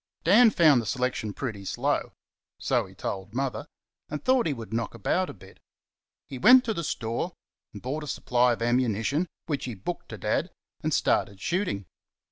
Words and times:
Dan 0.23 0.49
found 0.49 0.81
the 0.81 0.87
selection 0.87 1.31
pretty 1.31 1.63
slow 1.63 2.13
so 2.57 2.87
he 2.87 2.95
told 2.95 3.35
Mother 3.35 3.67
and 4.09 4.25
thought 4.25 4.47
he 4.47 4.51
would 4.53 4.73
knock 4.73 4.95
about 4.95 5.29
a 5.29 5.31
bit. 5.35 5.59
He 6.25 6.39
went 6.39 6.65
to 6.65 6.73
the 6.73 6.83
store 6.83 7.33
and 7.71 7.83
bought 7.83 8.03
a 8.03 8.07
supply 8.07 8.53
of 8.53 8.63
ammunition, 8.63 9.27
which 9.45 9.65
he 9.65 9.75
booked 9.75 10.09
to 10.09 10.17
Dad, 10.17 10.49
and 10.81 10.91
started 10.91 11.39
shooting. 11.39 11.85